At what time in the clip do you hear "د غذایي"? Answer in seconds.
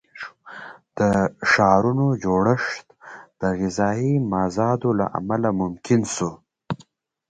3.41-4.13